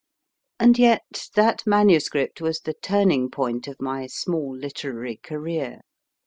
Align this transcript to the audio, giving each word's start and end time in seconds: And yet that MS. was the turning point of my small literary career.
And 0.59 0.79
yet 0.79 1.29
that 1.35 1.61
MS. 1.67 2.09
was 2.39 2.61
the 2.61 2.73
turning 2.73 3.29
point 3.29 3.67
of 3.67 3.79
my 3.79 4.07
small 4.07 4.57
literary 4.57 5.17
career. 5.17 5.81